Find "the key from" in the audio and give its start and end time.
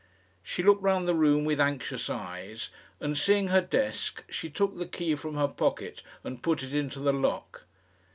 4.79-5.35